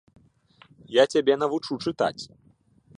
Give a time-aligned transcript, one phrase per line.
[0.95, 2.21] Я цябе навучу чытаць.